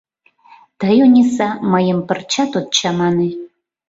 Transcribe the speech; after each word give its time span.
Тый, 0.79 0.95
Ониса, 1.05 1.49
мыйым 1.71 1.99
пырчат 2.07 2.51
от 2.59 2.65
чамане. 2.77 3.29